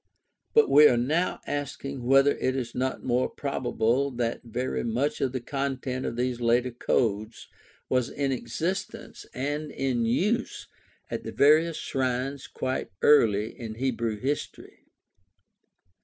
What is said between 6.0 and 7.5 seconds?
of these later codes